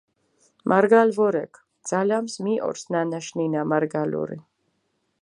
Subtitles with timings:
[0.71, 1.53] მარგალ ვორექ:
[1.89, 4.37] ძალამს მიჸორს ნანაშ ნინა მარგალური.